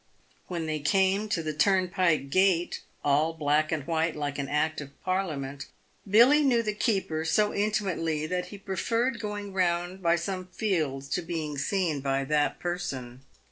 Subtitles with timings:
[0.49, 4.81] AV hen they came to the turnpike gate— all black and white like an Act
[4.81, 5.67] of Parliament—
[6.09, 11.07] Billy knew the keeper so inti mately that he preferred going round by some fields
[11.09, 12.31] to being seen by ^ x PAVED WITH GOLD.
[12.31, 13.21] 253 that person.